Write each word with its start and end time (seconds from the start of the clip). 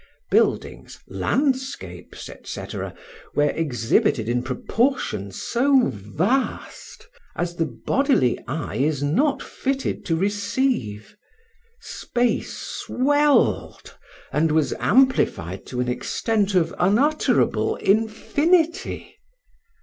Buildings, 0.31 0.97
landscapes, 1.07 2.27
&c., 2.45 2.63
were 3.35 3.49
exhibited 3.51 4.27
in 4.27 4.41
proportions 4.41 5.39
so 5.39 5.89
vast 5.93 7.07
as 7.35 7.57
the 7.57 7.67
bodily 7.67 8.39
eye 8.47 8.77
is 8.77 9.03
not 9.03 9.43
fitted 9.43 10.03
to 10.05 10.15
receive. 10.15 11.15
Space 11.81 12.57
swelled, 12.57 13.95
and 14.31 14.51
was 14.51 14.73
amplified 14.79 15.67
to 15.67 15.79
an 15.81 15.87
extent 15.87 16.55
of 16.55 16.73
unutterable 16.79 17.75
infinity. 17.75 19.19